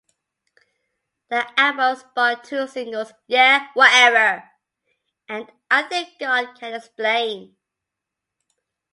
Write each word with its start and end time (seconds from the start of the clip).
The 1.29 1.45
album 1.59 1.95
spawned 1.95 2.43
two 2.43 2.65
singles, 2.65 3.13
"Yeah, 3.27 3.67
Whatever" 3.75 4.49
and 5.29 5.51
"I 5.69 5.83
Think 5.83 6.17
God 6.19 6.57
Can 6.59 6.73
Explain". 6.73 7.55